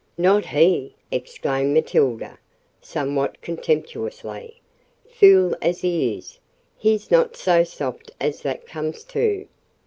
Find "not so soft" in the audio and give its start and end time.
7.11-8.09